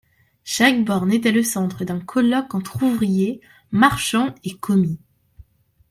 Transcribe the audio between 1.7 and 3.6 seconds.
d'un colloque entre ouvriers,